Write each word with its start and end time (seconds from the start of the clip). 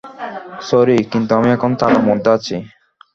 Sorry, 0.67 0.97
কিন্তু 1.11 1.31
আমি 1.39 1.49
এখন 1.55 1.71
তাড়ার 1.79 2.03
মধ্যে 2.09 2.29
আছি। 2.37 2.55